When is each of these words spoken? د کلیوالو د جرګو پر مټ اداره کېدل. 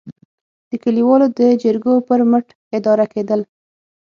د 0.69 0.71
کلیوالو 0.83 1.27
د 1.39 1.39
جرګو 1.61 1.93
پر 2.07 2.21
مټ 2.29 2.45
اداره 2.77 3.05
کېدل. 3.13 3.39